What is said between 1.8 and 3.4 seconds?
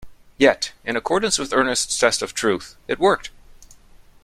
test of truth, it worked.